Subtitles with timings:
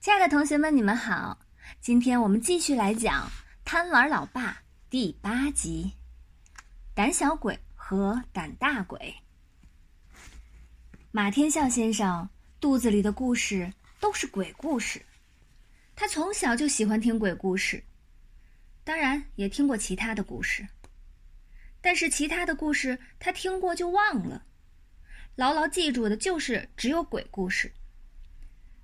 [0.00, 1.40] 亲爱的同学们，你们好！
[1.80, 3.26] 今天我们继续来讲
[3.64, 4.52] 《贪玩老爸》
[4.88, 5.92] 第八集
[6.94, 9.16] 《胆小鬼和胆大鬼》。
[11.10, 12.30] 马天笑先生
[12.60, 15.04] 肚子里的故事都是鬼故事，
[15.96, 17.82] 他从小就喜欢听鬼故事，
[18.84, 20.68] 当然也听过其他的故事，
[21.80, 24.44] 但是其他的故事他听过就忘了，
[25.34, 27.72] 牢牢记住的就是只有鬼故事。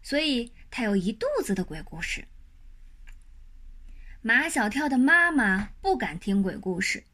[0.02, 2.24] 所以他有一肚子的鬼故事。
[4.22, 7.04] 马小跳的妈妈不敢听鬼故事。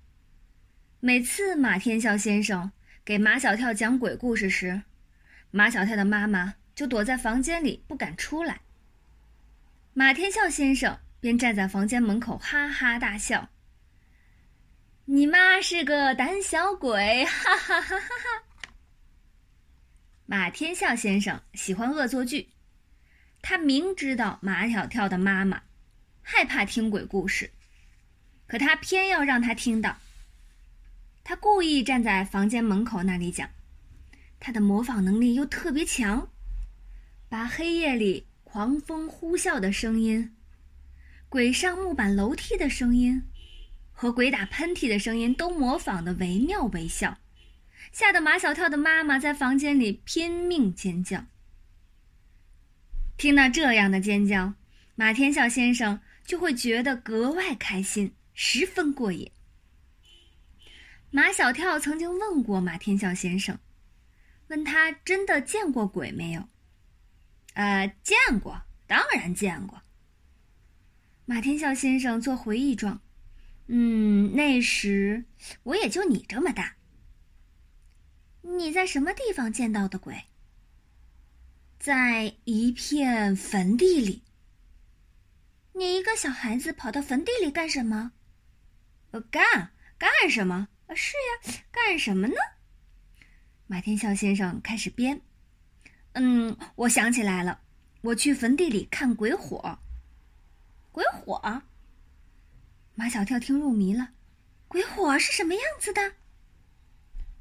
[0.98, 2.72] 每次马天笑先生
[3.04, 4.80] 给马小跳讲鬼故事时，
[5.50, 8.62] 马小跳的妈妈就躲在房间里不敢出来。
[9.92, 13.50] 马天笑先生便站在房间门口哈哈大笑
[15.04, 18.42] ：“你妈是个胆小鬼！”哈哈哈哈哈。
[20.24, 22.48] 马天笑先生喜欢恶作剧。
[23.42, 25.62] 他明知道马小跳的妈妈
[26.22, 27.50] 害怕听鬼故事，
[28.46, 29.96] 可他偏要让他听到。
[31.24, 33.48] 他故意站在房间门口那里讲，
[34.38, 36.28] 他的模仿能力又特别强，
[37.28, 40.34] 把黑夜里狂风呼啸的声音、
[41.28, 43.22] 鬼上木板楼梯的声音
[43.92, 47.18] 和鬼打喷嚏的声音都模仿的惟妙惟肖，
[47.92, 51.24] 吓得马小跳的妈妈在房间里拼命尖叫。
[53.20, 54.54] 听到这样的尖叫，
[54.94, 59.30] 马天笑先生就会觉得格外开心，十分过瘾。
[61.10, 63.58] 马小跳曾经问过马天笑先生，
[64.48, 66.48] 问他真的见过鬼没有？
[67.52, 69.82] 呃，见过，当然见过。
[71.26, 73.02] 马天笑先生做回忆状，
[73.66, 75.26] 嗯，那时
[75.64, 76.76] 我也就你这么大。
[78.40, 80.24] 你在什么地方见到的鬼？
[81.80, 84.22] 在一片坟地里，
[85.72, 88.12] 你一个小孩子跑到坟地里干什么？
[89.12, 90.68] 呃，干干什么？
[90.94, 92.34] 是呀，干什么呢？
[93.66, 95.22] 马天笑先生开始编。
[96.12, 97.62] 嗯，我想起来了，
[98.02, 99.78] 我去坟地里看鬼火。
[100.92, 101.62] 鬼火？
[102.94, 104.10] 马小跳听入迷了。
[104.68, 106.12] 鬼火是什么样子的？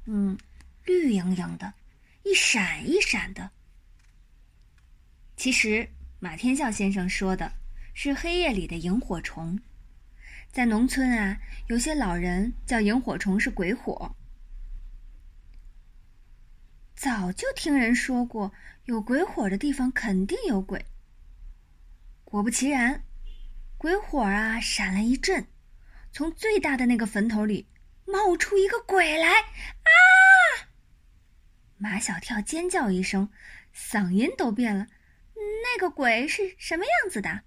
[0.06, 0.38] 嗯，
[0.84, 1.74] 绿莹莹的，
[2.22, 3.50] 一闪一闪的。
[5.40, 7.50] 其实，马天笑先生说的
[7.94, 9.58] 是黑夜里的萤火虫。
[10.52, 14.14] 在农村啊，有些老人叫萤火虫是鬼火。
[16.94, 18.52] 早就听人说过，
[18.84, 20.84] 有鬼火的地方肯定有鬼。
[22.22, 23.02] 果不其然，
[23.78, 25.46] 鬼火啊闪了一阵，
[26.12, 27.66] 从最大的那个坟头里
[28.04, 29.26] 冒出一个鬼来！
[29.30, 30.68] 啊！
[31.78, 33.30] 马小跳尖叫一声，
[33.74, 34.86] 嗓音都变了。
[35.62, 37.42] 那个鬼是什么样子的？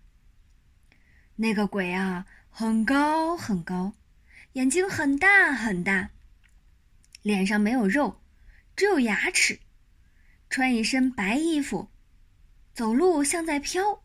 [1.36, 3.94] 那个鬼啊，很高很高，
[4.54, 6.12] 眼睛很大很大，
[7.22, 8.22] 脸上没有肉，
[8.76, 9.60] 只有牙齿，
[10.50, 11.90] 穿一身白衣服，
[12.74, 14.04] 走路像在飘。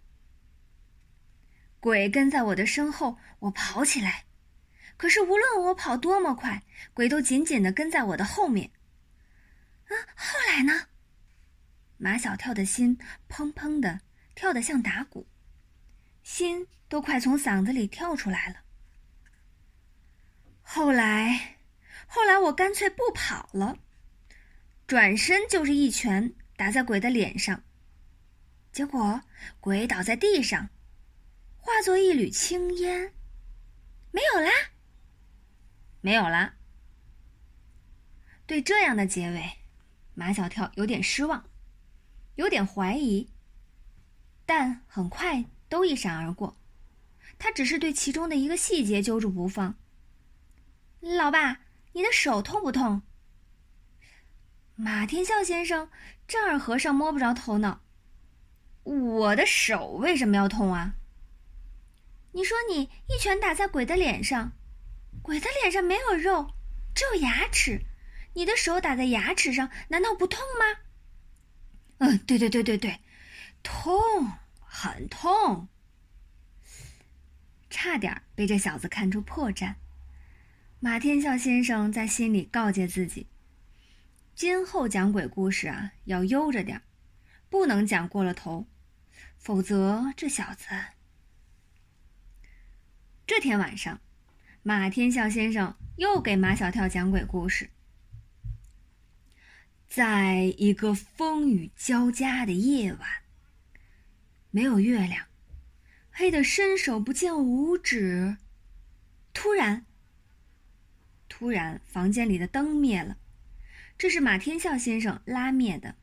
[1.80, 4.24] 鬼跟在我的身后，我跑起来，
[4.96, 6.62] 可是无论我跑多么快，
[6.92, 8.70] 鬼都紧紧的跟在我的后面。
[9.84, 10.86] 啊，后来呢？
[11.98, 12.96] 马小跳的心
[13.28, 14.00] 砰砰的
[14.34, 15.26] 跳得像打鼓，
[16.22, 18.60] 心都快从嗓子里跳出来了。
[20.62, 21.58] 后来，
[22.06, 23.78] 后来我干脆不跑了，
[24.86, 27.64] 转身就是一拳打在鬼的脸上，
[28.70, 29.20] 结果
[29.60, 30.70] 鬼倒在地上，
[31.56, 33.12] 化作一缕青烟，
[34.12, 34.50] 没有啦，
[36.00, 36.54] 没有啦。
[38.46, 39.58] 对这样的结尾，
[40.14, 41.44] 马小跳有点失望。
[42.38, 43.28] 有点怀疑，
[44.46, 46.56] 但很快都一闪而过。
[47.36, 49.74] 他只是对其中的一个细节揪住不放。
[51.00, 51.58] 老爸，
[51.92, 53.02] 你的手痛不痛？
[54.76, 55.90] 马天笑先生
[56.28, 57.80] 丈二和尚摸不着头脑。
[58.84, 60.94] 我的手为什么要痛啊？
[62.30, 64.52] 你说你一拳打在鬼的脸上，
[65.22, 66.52] 鬼的脸上没有肉，
[66.94, 67.82] 只有牙齿，
[68.34, 70.82] 你的手打在牙齿上，难道不痛吗？
[71.98, 73.00] 嗯，对对对对对，
[73.62, 75.68] 痛，很痛，
[77.68, 79.74] 差点被这小子看出破绽。
[80.80, 83.26] 马天笑先生在心里告诫自己：
[84.36, 86.82] 今后讲鬼故事啊，要悠着点
[87.48, 88.68] 不能讲过了头，
[89.36, 90.68] 否则这小子……
[93.26, 94.00] 这天晚上，
[94.62, 97.70] 马天笑先生又给马小跳讲鬼故事。
[99.88, 103.08] 在一个风雨交加的夜晚，
[104.50, 105.26] 没有月亮，
[106.10, 108.36] 黑的伸手不见五指。
[109.32, 109.86] 突然，
[111.28, 113.16] 突然，房间里的灯灭了，
[113.96, 115.96] 这是马天笑先生拉灭的。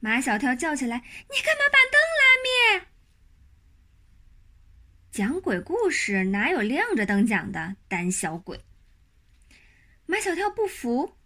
[0.00, 2.24] 马小跳叫起来：“你干嘛把灯拉
[2.80, 2.86] 灭？”
[5.12, 7.76] 讲鬼故事哪有亮着灯讲的？
[7.88, 8.64] 胆小鬼！
[10.06, 11.18] 马小跳不服：“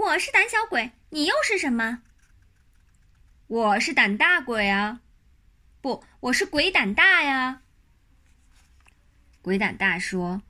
[0.00, 2.02] 我是胆小鬼，你又是什么
[3.46, 5.02] ？”“我是胆大鬼啊
[5.82, 7.62] ！”“不，我是鬼胆大呀！”
[9.42, 10.42] 鬼胆大说：“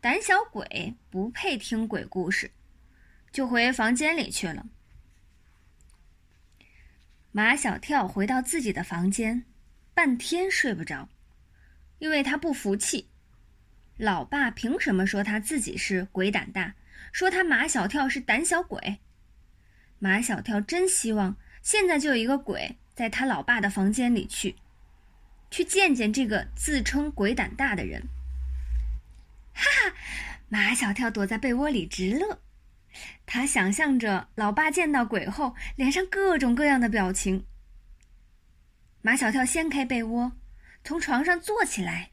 [0.00, 2.50] 胆小鬼不配听鬼故事，
[3.30, 4.66] 就回房间里去了。”
[7.30, 9.44] 马小跳回到自己的房间，
[9.94, 11.08] 半天睡不着。
[11.98, 13.08] 因为他不服气，
[13.96, 16.74] 老爸凭什么说他自己是鬼胆大，
[17.12, 18.98] 说他马小跳是胆小鬼？
[19.98, 24.56] 马小跳真希望现在就有一个鬼在他老爸的房间里去，
[25.50, 28.08] 去见见这个自称鬼胆大的人。
[29.52, 29.96] 哈哈，
[30.48, 32.40] 马小跳躲在被窝里直乐，
[33.26, 37.44] 他想象着老爸见到鬼后脸上各种各样的表情。
[39.02, 40.32] 马小跳掀开被窝。
[40.84, 42.12] 从床上坐起来。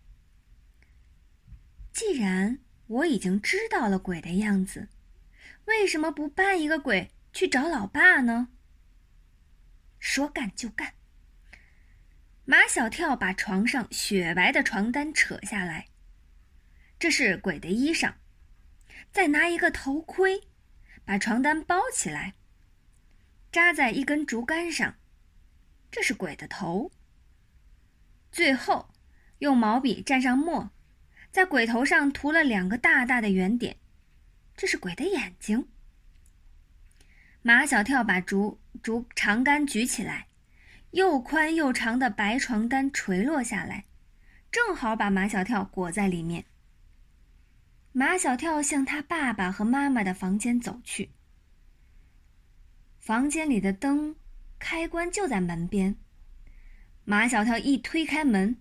[1.94, 4.88] 既然我已经知道了鬼的样子，
[5.66, 8.50] 为什么不扮一个鬼去找老爸呢？
[10.00, 10.94] 说干就干。
[12.46, 15.88] 马小跳把床上雪白的床单扯下来，
[17.00, 18.14] 这是鬼的衣裳。
[19.12, 20.44] 再拿一个头盔，
[21.04, 22.36] 把床单包起来，
[23.52, 24.96] 扎在一根竹竿上，
[25.90, 26.92] 这是鬼的头。
[28.32, 28.94] 最后，
[29.40, 30.70] 用毛笔蘸上墨，
[31.36, 33.76] 在鬼头上涂了两个大大的圆点，
[34.56, 35.68] 这是鬼的眼睛。
[37.42, 40.28] 马小跳把竹竹长杆举起来，
[40.92, 43.84] 又宽又长的白床单垂落下来，
[44.50, 46.46] 正好把马小跳裹在里面。
[47.92, 51.12] 马小跳向他爸爸和妈妈的房间走去，
[53.02, 54.16] 房间里的灯
[54.58, 55.98] 开关就在门边。
[57.04, 58.56] 马小跳一推开门，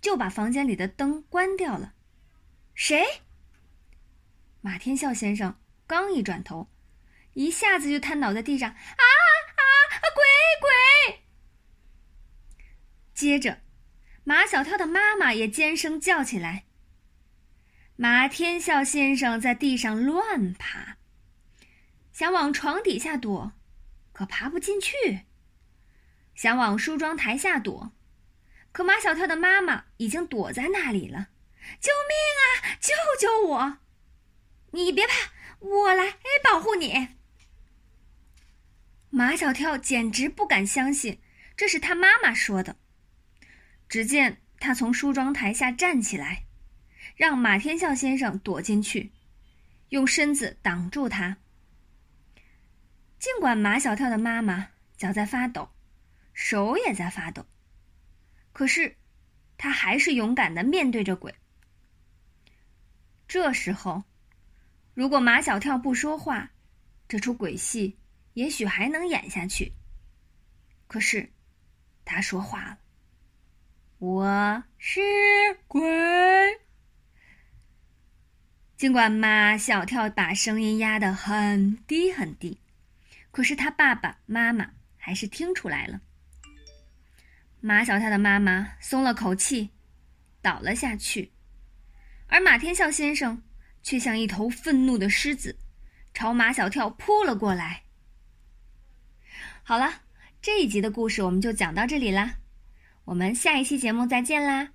[0.00, 1.92] 就把房间里的灯关掉了。
[2.74, 3.04] 谁？
[4.60, 6.68] 马天笑先生刚一转头，
[7.34, 8.70] 一下子就瘫倒在地上。
[8.70, 10.02] 啊啊啊！
[10.14, 10.24] 鬼
[10.60, 11.24] 鬼！
[13.14, 13.60] 接着，
[14.24, 16.64] 马小跳的妈妈也尖声叫起来。
[17.96, 20.96] 马天笑先生在地上乱爬，
[22.12, 23.52] 想往床底下躲，
[24.12, 25.26] 可爬不进去。
[26.34, 27.92] 想往梳妆台下躲，
[28.72, 31.28] 可马小跳的妈妈已经躲在那里了。
[31.80, 32.76] 救命啊！
[32.80, 33.78] 救救我！
[34.72, 37.08] 你别怕，我来保护你。
[39.10, 41.20] 马小跳简直不敢相信
[41.56, 42.76] 这是他妈妈说的。
[43.88, 46.44] 只见他从梳妆台下站起来，
[47.16, 49.12] 让马天笑先生躲进去，
[49.90, 51.36] 用身子挡住他。
[53.18, 55.70] 尽管马小跳的妈妈脚在发抖。
[56.36, 57.46] 手也在发抖，
[58.52, 58.96] 可是，
[59.56, 61.32] 他还是勇敢的面对着鬼。
[63.26, 64.04] 这时候，
[64.94, 66.50] 如果马小跳不说话，
[67.08, 67.96] 这出鬼戏
[68.34, 69.72] 也许还能演下去。
[70.86, 71.30] 可是，
[72.04, 72.78] 他说话了
[73.98, 75.00] ：“我是
[75.66, 75.80] 鬼。”
[78.76, 82.60] 尽管马小跳把声音压得很低很低，
[83.30, 86.00] 可是他爸爸妈妈还是听出来了。
[87.60, 89.70] 马小跳的妈妈松了口气，
[90.42, 91.32] 倒了下去，
[92.26, 93.42] 而马天笑先生
[93.82, 95.56] 却像一头愤怒的狮子，
[96.12, 97.84] 朝马小跳扑了过来。
[99.62, 100.02] 好了，
[100.42, 102.34] 这一集的故事我们就讲到这里啦，
[103.06, 104.73] 我们下一期节目再见啦。